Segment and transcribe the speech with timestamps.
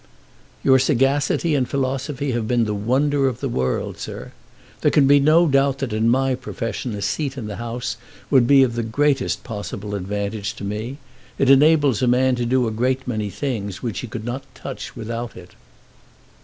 [0.63, 4.31] "Your sagacity and philosophy have been the wonder of the world, sir.
[4.81, 7.97] There can be no doubt that in my profession a seat in the House
[8.31, 10.97] would be of the greatest possible advantage to me.
[11.37, 14.95] It enables a man to do a great many things which he could not touch
[14.95, 15.51] without it."